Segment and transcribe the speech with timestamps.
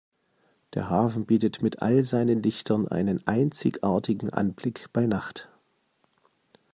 [0.73, 5.49] Der Hafen bietet mit all seinen Lichtern einen einzigartigen Anblick bei Nacht.